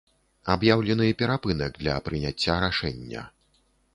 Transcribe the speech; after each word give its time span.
Аб'яўлены 0.53 1.09
перапынак 1.19 1.77
для 1.83 1.95
прыняцця 2.07 2.57
рашэння. 2.65 3.29